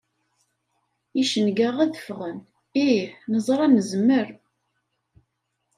[1.21, 2.37] Icenga ad ffɣen,
[2.89, 4.27] ih, neẓra nezmer.